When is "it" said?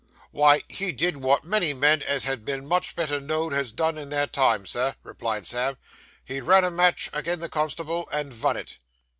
8.57-8.79